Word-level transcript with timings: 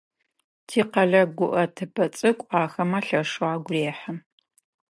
Тикъэлэ 0.67 1.21
гуӏэтыпӏэ 1.37 2.05
цӏыкӏу 2.17 2.53
ахэмэ 2.61 2.99
лъэшэу 3.05 3.49
агу 3.53 3.71
рехьы. 3.73 4.11